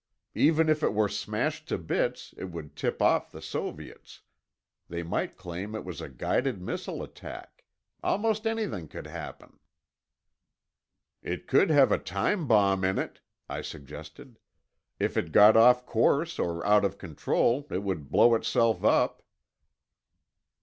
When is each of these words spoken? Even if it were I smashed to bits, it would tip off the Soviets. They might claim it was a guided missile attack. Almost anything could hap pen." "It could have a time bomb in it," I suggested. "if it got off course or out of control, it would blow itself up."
Even 0.33 0.67
if 0.67 0.81
it 0.81 0.95
were 0.95 1.05
I 1.05 1.11
smashed 1.11 1.67
to 1.67 1.77
bits, 1.77 2.33
it 2.35 2.45
would 2.45 2.75
tip 2.75 3.03
off 3.03 3.31
the 3.31 3.39
Soviets. 3.39 4.21
They 4.89 5.03
might 5.03 5.37
claim 5.37 5.75
it 5.75 5.85
was 5.85 6.01
a 6.01 6.09
guided 6.09 6.59
missile 6.59 7.03
attack. 7.03 7.65
Almost 8.01 8.47
anything 8.47 8.87
could 8.87 9.05
hap 9.05 9.41
pen." 9.41 9.59
"It 11.21 11.45
could 11.45 11.69
have 11.69 11.91
a 11.91 11.99
time 11.99 12.47
bomb 12.47 12.83
in 12.83 12.97
it," 12.97 13.21
I 13.47 13.61
suggested. 13.61 14.39
"if 14.97 15.17
it 15.17 15.31
got 15.31 15.55
off 15.55 15.85
course 15.85 16.39
or 16.39 16.65
out 16.65 16.83
of 16.83 16.97
control, 16.97 17.67
it 17.69 17.83
would 17.83 18.09
blow 18.09 18.33
itself 18.33 18.83
up." 18.83 19.21